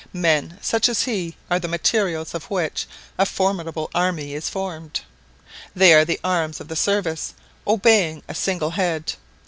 Men 0.13 0.57
such 0.63 0.89
as 0.89 1.03
he 1.03 1.35
are 1.51 1.59
the 1.59 1.67
materials 1.67 2.33
of 2.33 2.45
which 2.49 2.87
a 3.19 3.25
formidable 3.27 3.91
army 3.93 4.33
is 4.33 4.49
formed. 4.49 5.01
They 5.75 5.93
are 5.93 6.05
the 6.05 6.19
arms 6.23 6.59
of 6.59 6.69
the 6.69 6.75
service, 6.75 7.35
obeying 7.67 8.23
a 8.27 8.33
single 8.33 8.71
head. 8.71 9.13